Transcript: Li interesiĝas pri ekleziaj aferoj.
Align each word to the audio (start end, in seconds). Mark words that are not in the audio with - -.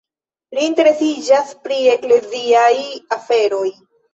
Li 0.57 0.63
interesiĝas 0.69 1.53
pri 1.67 1.79
ekleziaj 1.93 2.75
aferoj. 3.19 3.67